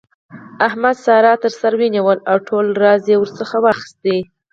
احمد؛ 0.67 0.95
سارا 1.05 1.33
تر 1.43 1.51
سر 1.59 1.73
ونيوله 1.81 2.21
او 2.31 2.37
ټول 2.47 2.65
راز 2.83 3.03
يې 3.11 3.15
ورڅخه 3.19 3.57
واخيست. 3.61 4.03